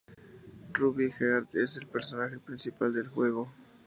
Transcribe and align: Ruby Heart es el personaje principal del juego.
Ruby 0.73 1.11
Heart 1.11 1.53
es 1.53 1.77
el 1.77 1.85
personaje 1.85 2.39
principal 2.39 2.91
del 2.91 3.07
juego. 3.09 3.51